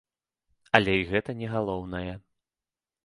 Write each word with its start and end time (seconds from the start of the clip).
Але 0.79 0.95
і 1.01 1.05
гэта 1.11 1.31
не 1.41 1.47
галоўнае. 1.53 2.13